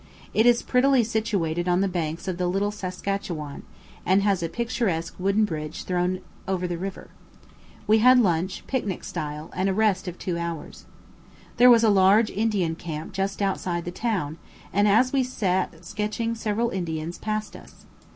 It 0.33 0.47
is 0.47 0.63
prettily 0.63 1.03
situated 1.03 1.67
on 1.67 1.81
the 1.81 1.87
banks 1.87 2.27
of 2.27 2.37
the 2.39 2.47
Little 2.47 2.71
Saskatchewan, 2.71 3.61
and 4.03 4.23
has 4.23 4.41
a 4.41 4.49
picturesque 4.49 5.13
wooden 5.19 5.45
bridge 5.45 5.83
thrown 5.83 6.21
over 6.47 6.67
the 6.67 6.79
river. 6.79 7.09
We 7.85 7.99
had 7.99 8.17
lunch, 8.17 8.65
picnic 8.65 9.03
style, 9.03 9.51
and 9.55 9.69
a 9.69 9.75
rest 9.75 10.07
of 10.07 10.17
two 10.17 10.39
hours. 10.39 10.85
There 11.57 11.69
was 11.69 11.83
a 11.83 11.91
large 11.91 12.31
Indian 12.31 12.73
camp 12.73 13.13
just 13.13 13.43
outside 13.43 13.85
the 13.85 13.91
town, 13.91 14.39
and 14.73 14.87
as 14.87 15.13
we 15.13 15.21
sat 15.21 15.85
sketching 15.85 16.33
several 16.33 16.71
Indians 16.71 17.19
passed 17.19 17.55
us. 17.55 17.85